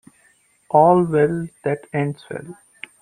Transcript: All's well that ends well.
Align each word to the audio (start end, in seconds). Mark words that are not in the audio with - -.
All's 0.71 1.11
well 1.11 1.45
that 1.63 1.85
ends 1.93 2.25
well. 2.31 2.57